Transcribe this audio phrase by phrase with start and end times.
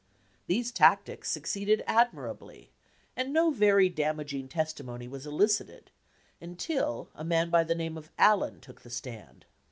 [0.47, 2.71] These tactics succeeded admirably,
[3.15, 5.91] and no very damaging testimony was elicited
[6.41, 9.45] until a man by the name of Allen took the stand.